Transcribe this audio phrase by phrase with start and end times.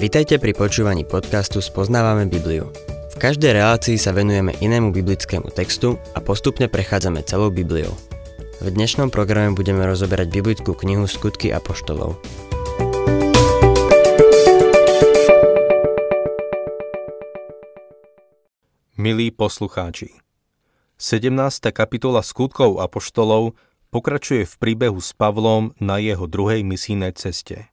[0.00, 2.72] Vitajte pri počúvaní podcastu Spoznávame Bibliu.
[3.12, 7.92] V každej relácii sa venujeme inému biblickému textu a postupne prechádzame celou Bibliou.
[8.64, 12.16] V dnešnom programe budeme rozoberať biblickú knihu Skutky apoštolov.
[18.96, 20.16] Milí poslucháči,
[20.96, 21.28] 17.
[21.76, 23.52] kapitola skutkov apoštolov
[23.92, 27.68] pokračuje v príbehu s Pavlom na jeho druhej misijnej ceste.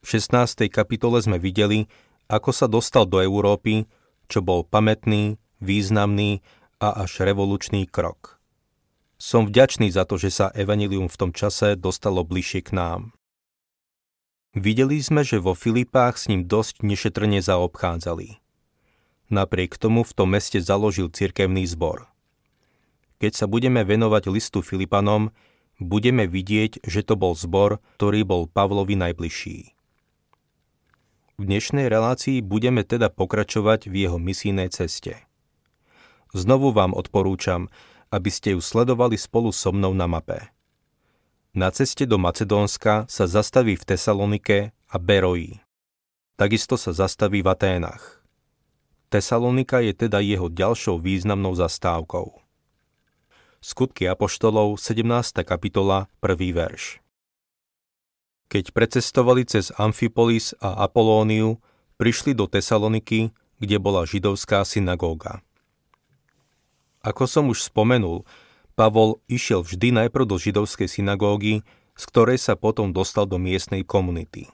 [0.00, 0.72] V 16.
[0.72, 1.84] kapitole sme videli,
[2.24, 3.84] ako sa dostal do Európy,
[4.32, 6.40] čo bol pamätný, významný
[6.80, 8.40] a až revolučný krok.
[9.20, 13.00] Som vďačný za to, že sa evanilium v tom čase dostalo bližšie k nám.
[14.56, 18.40] Videli sme, že vo Filipách s ním dosť nešetrne zaobchádzali.
[19.28, 22.08] Napriek tomu v tom meste založil cirkevný zbor.
[23.20, 25.28] Keď sa budeme venovať listu Filipanom,
[25.76, 29.76] budeme vidieť, že to bol zbor, ktorý bol Pavlovi najbližší.
[31.40, 35.24] V dnešnej relácii budeme teda pokračovať v jeho misijnej ceste.
[36.36, 37.72] Znovu vám odporúčam,
[38.12, 40.52] aby ste ju sledovali spolu so mnou na mape.
[41.56, 45.64] Na ceste do Macedónska sa zastaví v Tesalonike a Beroji.
[46.36, 48.20] Takisto sa zastaví v Aténach.
[49.08, 52.36] Tesalonika je teda jeho ďalšou významnou zastávkou.
[53.64, 55.40] Skutky Apoštolov, 17.
[55.48, 56.36] kapitola, 1.
[56.52, 57.00] verš.
[58.50, 61.62] Keď precestovali cez Amfipolis a Apolóniu,
[62.02, 63.30] prišli do Tesaloniky,
[63.62, 65.38] kde bola židovská synagóga.
[67.06, 68.26] Ako som už spomenul,
[68.74, 71.62] Pavol išiel vždy najprv do židovskej synagógy,
[71.94, 74.50] z ktorej sa potom dostal do miestnej komunity.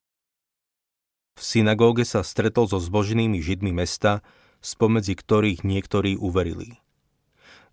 [1.36, 4.20] V synagóge sa stretol so zboženými židmi mesta,
[4.60, 6.82] spomedzi ktorých niektorí uverili.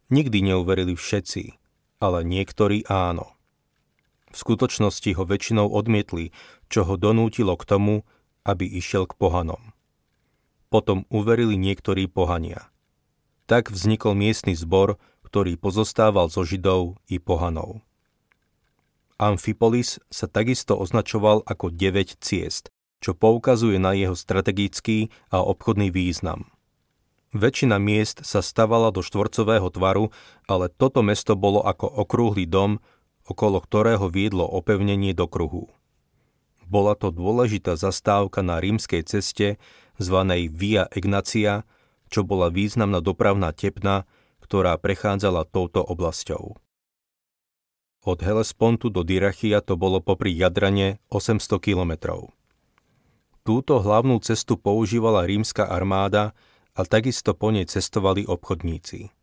[0.08, 1.58] Nikdy neuverili všetci,
[2.00, 3.34] ale niektorí áno.
[4.34, 6.34] V skutočnosti ho väčšinou odmietli,
[6.66, 7.96] čo ho donútilo k tomu,
[8.42, 9.72] aby išiel k pohanom.
[10.74, 12.74] Potom uverili niektorí pohania.
[13.46, 17.86] Tak vznikol miestny zbor, ktorý pozostával zo Židov i pohanov.
[19.22, 26.50] Amfipolis sa takisto označoval ako 9 ciest, čo poukazuje na jeho strategický a obchodný význam.
[27.34, 30.14] Väčšina miest sa stavala do štvorcového tvaru,
[30.50, 32.82] ale toto mesto bolo ako okrúhly dom,
[33.28, 35.72] okolo ktorého viedlo opevnenie do kruhu.
[36.68, 39.62] Bola to dôležitá zastávka na rímskej ceste,
[40.00, 41.68] zvanej Via Ignacia,
[42.08, 44.08] čo bola významná dopravná tepna,
[44.42, 46.58] ktorá prechádzala touto oblasťou.
[48.04, 52.36] Od Helespontu do Dirachia to bolo popri Jadrane 800 kilometrov.
[53.48, 56.36] Túto hlavnú cestu používala rímska armáda,
[56.74, 59.14] a takisto po nej cestovali obchodníci.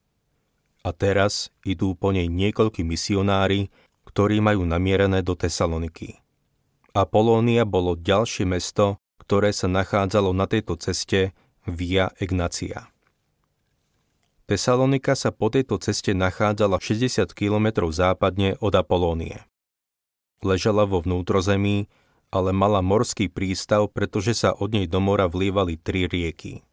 [0.86, 3.68] A teraz idú po nej niekoľkí misionári,
[4.10, 6.18] ktorí majú namierené do Tesaloniky.
[6.90, 11.30] Apolónia bolo ďalšie mesto, ktoré sa nachádzalo na tejto ceste
[11.62, 12.90] Via Ignacia.
[14.50, 19.46] Tesalonika sa po tejto ceste nachádzala 60 km západne od Apolónie.
[20.42, 21.86] Ležala vo vnútrozemí,
[22.34, 26.66] ale mala morský prístav, pretože sa od nej do mora vlievali tri rieky.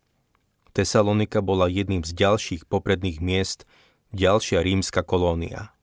[0.73, 3.69] Tesalonika bola jedným z ďalších popredných miest,
[4.09, 5.76] ďalšia rímska kolónia.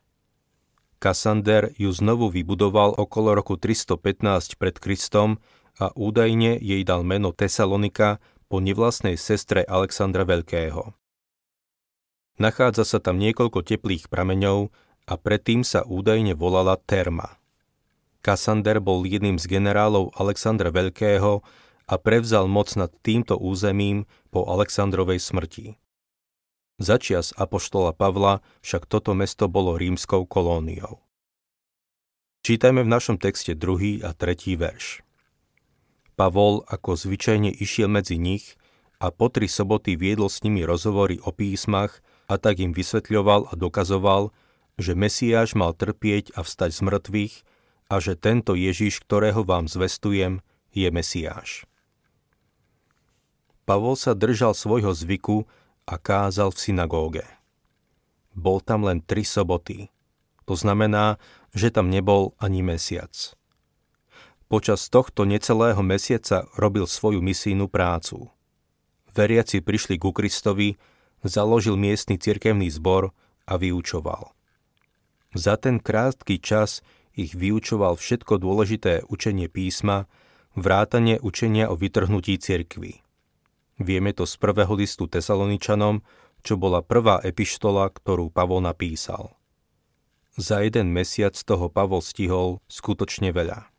[1.04, 5.36] Kasander ju znovu vybudoval okolo roku 315 pred Kristom
[5.76, 10.96] a údajne jej dal meno Tesalonika po nevlastnej sestre Alexandra Veľkého.
[12.40, 14.72] Nachádza sa tam niekoľko teplých prameňov
[15.04, 17.36] a predtým sa údajne volala Terma.
[18.24, 21.44] Kasander bol jedným z generálov Alexandra Veľkého
[21.84, 25.83] a prevzal moc nad týmto územím po Aleksandrovej smrti.
[26.82, 30.98] Začias apoštola Pavla však toto mesto bolo rímskou kolóniou.
[32.44, 35.06] Čítajme v našom texte druhý a tretí verš.
[36.18, 38.58] Pavol ako zvyčajne išiel medzi nich
[38.98, 43.52] a po tri soboty viedol s nimi rozhovory o písmach a tak im vysvetľoval a
[43.54, 44.34] dokazoval,
[44.74, 47.34] že Mesiáš mal trpieť a vstať z mŕtvych
[47.90, 50.42] a že tento Ježiš, ktorého vám zvestujem,
[50.74, 51.50] je Mesiáš.
[53.64, 55.46] Pavol sa držal svojho zvyku
[55.84, 57.26] a kázal v synagóge.
[58.34, 59.92] Bol tam len tri soboty.
[60.44, 61.16] To znamená,
[61.54, 63.12] že tam nebol ani mesiac.
[64.50, 68.28] Počas tohto necelého mesiaca robil svoju misijnú prácu.
[69.14, 70.76] Veriaci prišli ku Kristovi,
[71.22, 73.14] založil miestny cirkevný zbor
[73.46, 74.34] a vyučoval.
[75.34, 76.82] Za ten krátky čas
[77.14, 80.10] ich vyučoval všetko dôležité učenie písma,
[80.58, 83.03] vrátanie učenia o vytrhnutí cirkvy.
[83.78, 86.04] Vieme to z prvého listu Tesaloničanom,
[86.44, 89.34] čo bola prvá epištola, ktorú Pavol napísal.
[90.34, 93.70] Za jeden mesiac toho Pavol stihol skutočne veľa.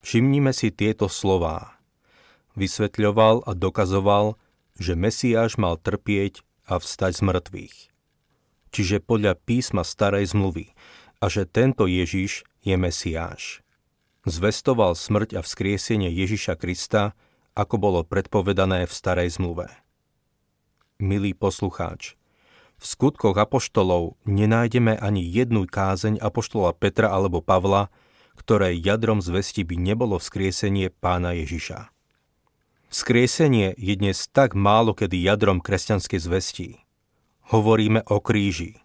[0.00, 1.76] Všimnime si tieto slová.
[2.58, 4.34] vysvetľoval a dokazoval,
[4.80, 7.76] že Mesiáš mal trpieť a vstať z mŕtvych.
[8.70, 10.72] Čiže podľa písma starej zmluvy
[11.20, 13.60] a že tento Ježiš je Mesiáš.
[14.24, 17.16] Zvestoval smrť a vzkriesenie Ježiša Krista,
[17.54, 19.68] ako bolo predpovedané v starej zmluve.
[21.00, 22.20] Milý poslucháč,
[22.80, 27.92] v skutkoch apoštolov nenájdeme ani jednu kázeň apoštola Petra alebo Pavla,
[28.40, 31.92] ktoré jadrom zvesti by nebolo vzkriesenie pána Ježiša.
[32.88, 36.68] Vzkriesenie je dnes tak málo kedy jadrom kresťanskej zvesti.
[37.52, 38.80] Hovoríme o kríži.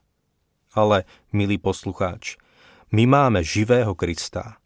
[0.75, 2.35] Ale, milý poslucháč,
[2.91, 4.59] my máme živého Krista.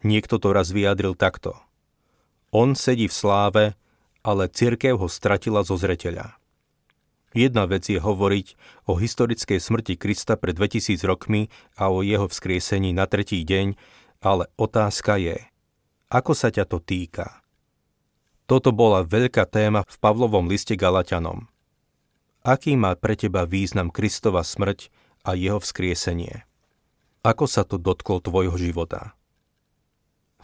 [0.00, 1.54] Niekto to raz vyjadril takto.
[2.54, 3.64] On sedí v sláve,
[4.22, 6.38] ale cirkev ho stratila zo zreteľa.
[7.34, 8.54] Jedna vec je hovoriť
[8.86, 13.74] o historickej smrti Krista pred 2000 rokmi a o jeho vzkriesení na tretí deň,
[14.22, 15.42] ale otázka je,
[16.14, 17.42] ako sa ťa to týka?
[18.46, 21.50] Toto bola veľká téma v Pavlovom liste Galatianom.
[22.46, 24.94] Aký má pre teba význam Kristova smrť
[25.26, 26.46] a jeho vzkriesenie?
[27.26, 29.18] Ako sa to dotklo tvojho života?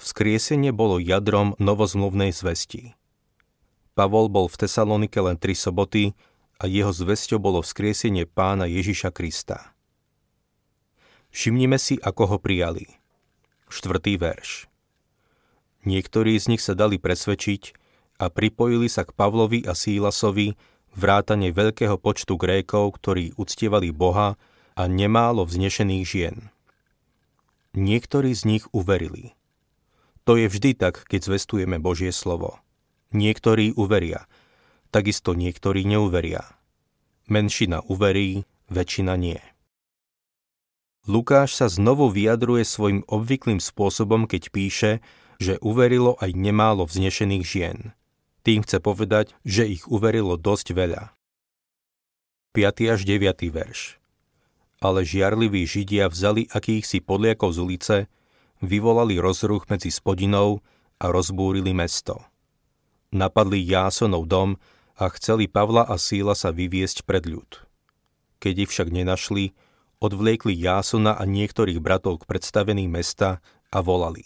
[0.00, 2.96] Vzkriesenie bolo jadrom novozmluvnej zvesti.
[3.92, 6.16] Pavol bol v Tesalonike len tri soboty
[6.56, 9.76] a jeho zvesťou bolo vzkriesenie pána Ježiša Krista.
[11.28, 12.88] Všimnime si, ako ho prijali.
[13.68, 14.72] Štvrtý verš.
[15.84, 17.76] Niektorí z nich sa dali presvedčiť,
[18.20, 20.52] a pripojili sa k Pavlovi a Sílasovi
[20.92, 24.36] vrátane veľkého počtu Grékov, ktorí uctievali Boha
[24.76, 26.52] a nemálo vznešených žien.
[27.72, 29.32] Niektorí z nich uverili.
[30.24, 32.60] To je vždy tak, keď zvestujeme Božie slovo.
[33.10, 34.28] Niektorí uveria,
[34.94, 36.44] takisto niektorí neuveria.
[37.26, 39.40] Menšina uverí, väčšina nie.
[41.08, 44.92] Lukáš sa znovu vyjadruje svojim obvyklým spôsobom, keď píše,
[45.40, 47.78] že uverilo aj nemálo vznešených žien–
[48.40, 51.12] tým chce povedať, že ich uverilo dosť veľa.
[52.56, 52.94] 5.
[52.96, 53.52] až 9.
[53.52, 54.00] verš
[54.80, 57.96] Ale žiarliví Židia vzali akýchsi podliakov z ulice,
[58.60, 60.60] vyvolali rozruch medzi spodinou
[61.00, 62.20] a rozbúrili mesto.
[63.10, 64.60] Napadli Jásonov dom
[65.00, 67.66] a chceli Pavla a Síla sa vyviesť pred ľud.
[68.38, 69.56] Keď ich však nenašli,
[70.00, 74.24] odvliekli Jásona a niektorých bratov k predstavených mesta a volali.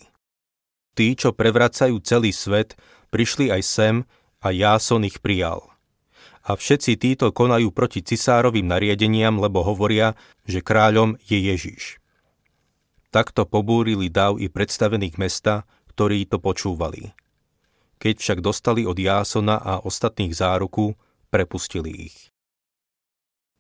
[0.94, 2.78] Tí, čo prevracajú celý svet,
[3.10, 3.94] prišli aj sem
[4.38, 5.66] a Jáson ich prijal.
[6.44, 10.12] A všetci títo konajú proti cisárovým nariadeniam, lebo hovoria,
[10.44, 12.03] že kráľom je Ježiš.
[13.14, 15.62] Takto pobúrili dáv i predstavených mesta,
[15.94, 17.14] ktorí to počúvali.
[18.02, 20.98] Keď však dostali od Jásona a ostatných záruku,
[21.30, 22.34] prepustili ich.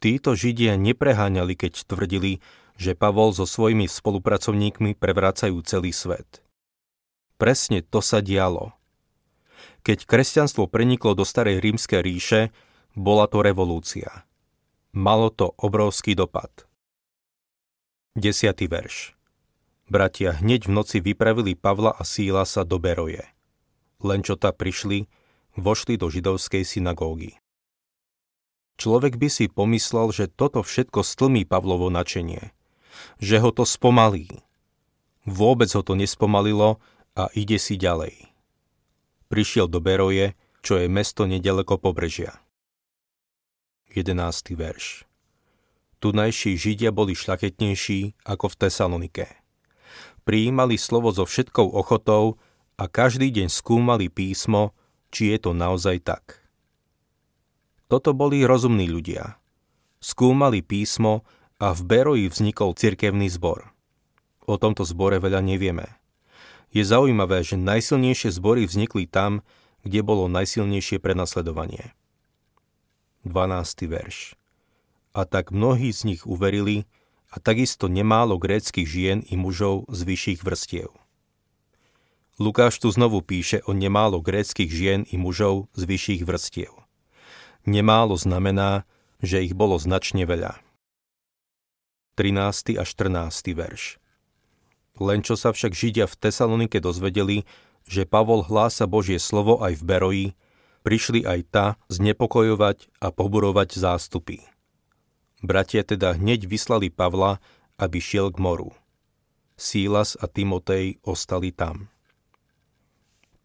[0.02, 2.42] Títo Židia nepreháňali, keď tvrdili,
[2.74, 6.42] že Pavol so svojimi spolupracovníkmi prevracajú celý svet.
[7.38, 8.74] Presne to sa dialo–
[9.84, 12.40] keď kresťanstvo preniklo do starej rímskej ríše,
[12.96, 14.24] bola to revolúcia.
[14.96, 16.64] Malo to obrovský dopad.
[18.16, 18.56] 10.
[18.64, 19.12] verš
[19.88, 23.24] Bratia hneď v noci vypravili Pavla a Síla sa do Beroje.
[24.00, 25.08] Len čo ta prišli,
[25.56, 27.36] vošli do židovskej synagógy.
[28.80, 32.50] Človek by si pomyslel, že toto všetko stlmí Pavlovo načenie,
[33.22, 34.28] že ho to spomalí.
[35.28, 36.82] Vôbec ho to nespomalilo
[37.14, 38.34] a ide si ďalej
[39.34, 42.38] prišiel do Beroje, čo je mesto nedaleko pobrežia.
[43.90, 44.54] 11.
[44.54, 45.10] verš
[45.98, 49.26] Tunajší Židia boli šľachetnejší ako v Tesalonike.
[50.24, 52.40] Prijímali slovo so všetkou ochotou
[52.80, 54.72] a každý deň skúmali písmo,
[55.12, 56.40] či je to naozaj tak.
[57.86, 59.36] Toto boli rozumní ľudia.
[60.00, 61.22] Skúmali písmo
[61.60, 63.70] a v Beroji vznikol cirkevný zbor.
[64.48, 65.88] O tomto zbore veľa nevieme–
[66.74, 69.46] je zaujímavé, že najsilnejšie zbory vznikli tam,
[69.86, 71.94] kde bolo najsilnejšie prenasledovanie.
[73.22, 73.86] 12.
[73.86, 74.34] verš
[75.14, 76.90] A tak mnohí z nich uverili,
[77.34, 80.94] a takisto nemálo gréckých žien i mužov z vyšších vrstiev.
[82.38, 86.70] Lukáš tu znovu píše o nemálo gréckých žien i mužov z vyšších vrstiev.
[87.66, 88.86] Nemálo znamená,
[89.18, 90.62] že ich bolo značne veľa.
[92.14, 92.78] 13.
[92.78, 93.50] a 14.
[93.50, 93.98] verš
[94.98, 97.42] len čo sa však Židia v Tesalonike dozvedeli,
[97.84, 100.26] že Pavol hlása Božie slovo aj v Beroji,
[100.86, 104.53] prišli aj ta znepokojovať a poburovať zástupy.
[105.44, 107.36] Bratia teda hneď vyslali Pavla,
[107.76, 108.72] aby šiel k moru.
[109.60, 111.92] Sílas a Timotej ostali tam.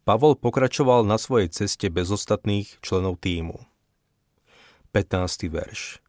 [0.07, 3.59] Pavol pokračoval na svojej ceste bez ostatných členov týmu.
[4.95, 5.51] 15.
[5.51, 5.99] verš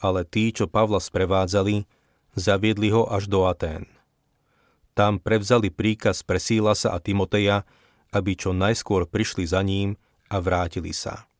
[0.00, 1.84] Ale tí, čo Pavla sprevádzali,
[2.32, 3.84] zaviedli ho až do Atén–
[5.00, 7.64] tam prevzali príkaz pre Sílasa a Timoteja,
[8.12, 9.94] aby čo najskôr prišli za ním
[10.28, 11.30] a vrátili sa.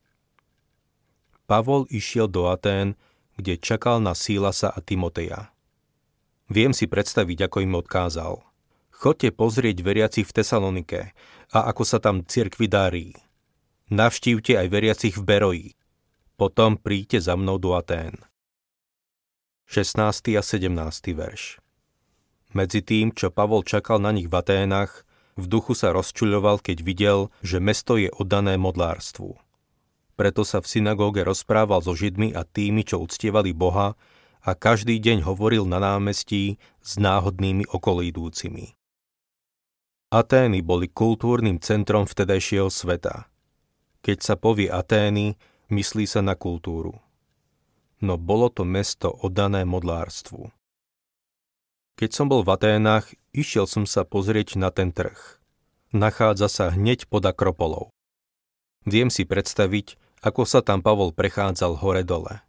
[1.44, 2.96] Pavol išiel do Atén,
[3.40, 5.50] kde čakal na Sílasa a Timoteja.
[6.52, 8.44] Viem si predstaviť, ako im odkázal.
[8.92, 11.16] Chodte pozrieť veriacich v Tesalonike
[11.56, 13.16] a ako sa tam cirkvi darí.
[13.88, 15.68] Navštívte aj veriacich v Beroji.
[16.36, 18.20] Potom príďte za mnou do Atén.
[19.70, 20.36] 16.
[20.36, 20.72] a 17.
[21.14, 21.62] verš
[22.50, 25.06] Medzi tým, čo Pavol čakal na nich v Aténach,
[25.38, 29.38] v duchu sa rozčuľoval, keď videl, že mesto je oddané modlárstvu.
[30.20, 33.96] Preto sa v synagóge rozprával so Židmi a tými, čo uctievali Boha
[34.44, 38.76] a každý deň hovoril na námestí s náhodnými okolídúcimi.
[40.12, 43.32] Atény boli kultúrnym centrom vtedajšieho sveta.
[44.04, 45.40] Keď sa povie Atény,
[45.72, 47.00] myslí sa na kultúru.
[48.04, 50.52] No bolo to mesto oddané modlárstvu.
[51.96, 55.40] Keď som bol v Aténach, išiel som sa pozrieť na ten trh.
[55.96, 57.88] Nachádza sa hneď pod Akropolou.
[58.84, 62.44] Viem si predstaviť, ako sa tam Pavol prechádzal hore-dole.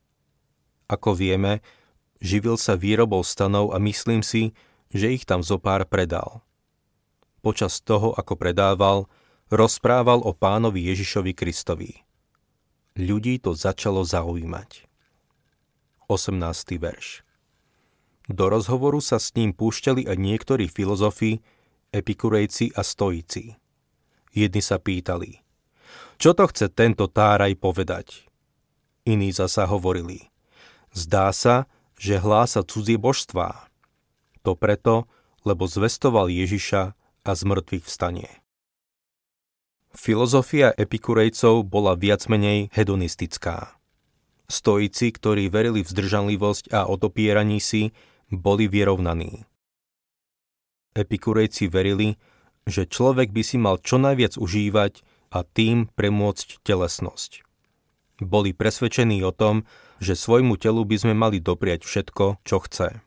[0.91, 1.63] Ako vieme,
[2.19, 4.51] živil sa výrobou stanov a myslím si,
[4.91, 6.43] že ich tam zopár predal.
[7.39, 9.07] Počas toho, ako predával,
[9.47, 12.03] rozprával o pánovi Ježišovi Kristovi.
[12.99, 14.85] Ľudí to začalo zaujímať.
[16.11, 16.75] 18.
[16.75, 17.23] verš
[18.31, 21.43] do rozhovoru sa s ním púšťali aj niektorí filozofi,
[21.91, 23.59] epikurejci a stoici.
[24.31, 25.43] Jedni sa pýtali,
[26.21, 28.29] čo to chce tento táraj povedať?
[29.09, 30.29] Iní zasa hovorili,
[30.93, 31.65] zdá sa,
[31.97, 33.65] že hlása cudzie božstvá.
[34.45, 35.09] To preto,
[35.41, 36.93] lebo zvestoval Ježiša
[37.25, 38.29] a z mŕtvych vstanie.
[39.97, 43.73] Filozofia epikurejcov bola viac menej hedonistická.
[44.45, 47.97] Stoici, ktorí verili v zdržanlivosť a odopieraní si,
[48.29, 49.43] boli vyrovnaní.
[50.93, 52.15] Epikurejci verili,
[52.69, 57.47] že človek by si mal čo najviac užívať a tým premôcť telesnosť.
[58.21, 59.65] Boli presvedčení o tom,
[59.97, 63.01] že svojmu telu by sme mali dopriať všetko, čo chce.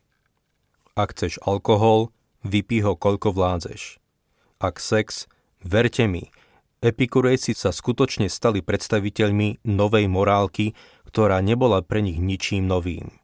[0.98, 2.10] Ak chceš alkohol,
[2.42, 4.02] vypí ho koľko vládzeš.
[4.58, 5.30] Ak sex,
[5.62, 6.34] verte mi,
[6.82, 10.74] epikurejci sa skutočne stali predstaviteľmi novej morálky,
[11.06, 13.14] ktorá nebola pre nich ničím novým.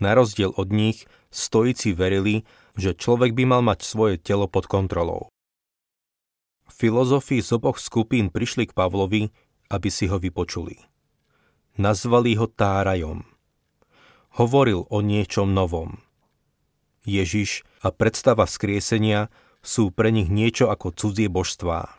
[0.00, 5.33] Na rozdiel od nich, stoici verili, že človek by mal mať svoje telo pod kontrolou.
[6.74, 9.30] Filozofi z oboch skupín prišli k Pavlovi,
[9.70, 10.82] aby si ho vypočuli.
[11.78, 13.22] Nazvali ho Tárajom.
[14.34, 16.02] Hovoril o niečom novom.
[17.06, 19.30] Ježiš a predstava vzkriesenia
[19.62, 21.94] sú pre nich niečo ako cudzie božstvá.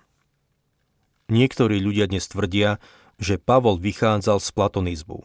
[1.31, 2.83] Niektorí ľudia dnes tvrdia,
[3.15, 5.23] že Pavol vychádzal z platonizmu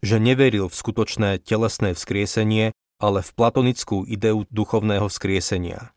[0.00, 5.92] že neveril v skutočné telesné vzkriesenie, ale v platonickú ideu duchovného vzkriesenia.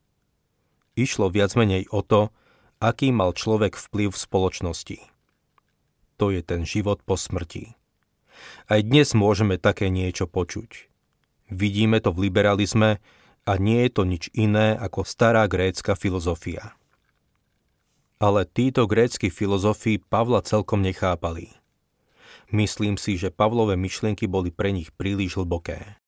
[0.98, 2.34] Išlo viac menej o to,
[2.78, 4.98] aký mal človek vplyv v spoločnosti.
[6.18, 7.78] To je ten život po smrti.
[8.70, 10.90] Aj dnes môžeme také niečo počuť.
[11.50, 13.02] Vidíme to v liberalizme
[13.48, 16.76] a nie je to nič iné ako stará grécka filozofia.
[18.18, 21.54] Ale títo grécky filozofi Pavla celkom nechápali.
[22.50, 26.00] Myslím si, že Pavlové myšlienky boli pre nich príliš hlboké.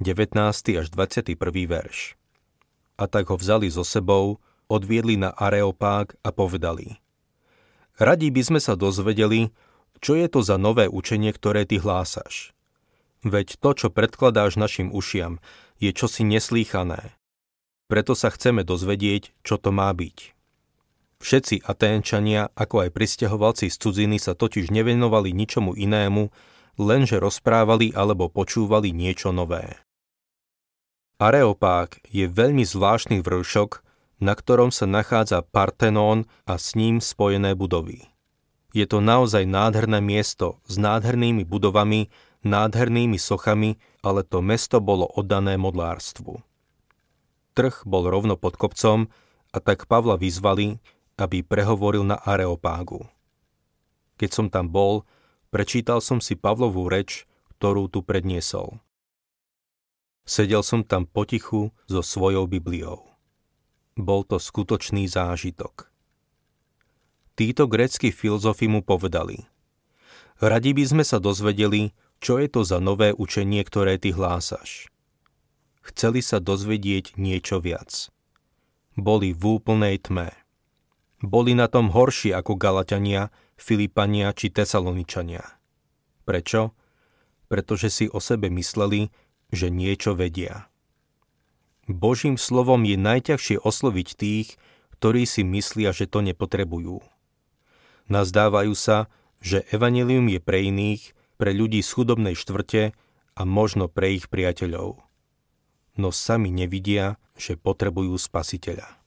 [0.00, 0.32] 19.
[0.80, 1.36] až 21.
[1.68, 2.16] verš
[2.96, 4.40] A tak ho vzali so sebou,
[4.70, 7.02] odviedli na Areopág a povedali
[7.98, 9.50] Radi by sme sa dozvedeli,
[10.00, 12.56] čo je to za nové učenie, ktoré ty hlásaš.
[13.20, 15.42] Veď to, čo predkladáš našim ušiam,
[15.76, 17.12] je čosi neslýchané.
[17.90, 20.32] Preto sa chceme dozvedieť, čo to má byť.
[21.20, 26.32] Všetci Aténčania, ako aj pristahovalci z cudziny sa totiž nevenovali ničomu inému,
[26.80, 29.76] lenže rozprávali alebo počúvali niečo nové.
[31.20, 33.84] Areopák je veľmi zvláštny vršok,
[34.20, 38.06] na ktorom sa nachádza Partenón a s ním spojené budovy.
[38.70, 42.06] Je to naozaj nádherné miesto s nádhernými budovami,
[42.46, 46.38] nádhernými sochami, ale to mesto bolo oddané modlárstvu.
[47.58, 49.10] Trh bol rovno pod kopcom
[49.50, 50.78] a tak Pavla vyzvali,
[51.18, 53.10] aby prehovoril na Areopágu.
[54.16, 55.02] Keď som tam bol,
[55.50, 57.26] prečítal som si Pavlovú reč,
[57.58, 58.78] ktorú tu predniesol.
[60.22, 63.09] Sedel som tam potichu so svojou Bibliou.
[64.00, 65.92] Bol to skutočný zážitok.
[67.36, 69.44] Títo grécky filozofi mu povedali
[70.40, 74.88] Radi by sme sa dozvedeli, čo je to za nové učenie, ktoré ty hlásaš.
[75.84, 78.08] Chceli sa dozvedieť niečo viac.
[78.96, 80.32] Boli v úplnej tme.
[81.20, 83.28] Boli na tom horší ako Galatania,
[83.60, 85.44] Filipania či Tesaloničania.
[86.24, 86.72] Prečo?
[87.52, 89.12] Pretože si o sebe mysleli,
[89.52, 90.69] že niečo vedia.
[91.90, 94.48] Božím slovom je najťažšie osloviť tých,
[94.94, 97.02] ktorí si myslia, že to nepotrebujú.
[98.06, 99.10] Nazdávajú sa,
[99.42, 102.94] že evanelium je pre iných, pre ľudí z chudobnej štvrte
[103.34, 105.02] a možno pre ich priateľov.
[105.98, 109.00] No sami nevidia, že potrebujú spasiteľa.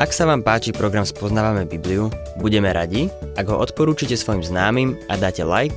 [0.00, 2.08] Ak sa vám páči program Spoznávame Bibliu,
[2.40, 5.76] budeme radi, ak ho odporúčite svojim známym a dáte like,